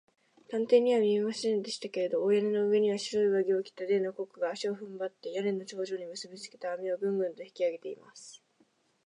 [0.49, 8.41] 探偵には見えませんでしたけれど、大屋根の上には、白い上着を着た例のコックが、足をふんばって、屋根の頂上にむすびつけた綱を、グングンと引きあげています。